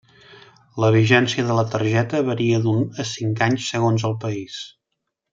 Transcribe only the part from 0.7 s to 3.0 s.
La vigència de la targeta varia d'un